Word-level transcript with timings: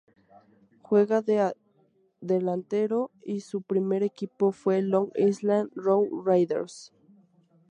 Juega 0.81 1.21
de 1.21 1.53
delantero 2.21 3.11
y 3.23 3.41
su 3.41 3.61
primer 3.61 4.01
equipo 4.01 4.51
fue 4.51 4.81
Long 4.81 5.11
Island 5.15 5.69
Rough 5.75 6.09
Riders. 6.27 6.91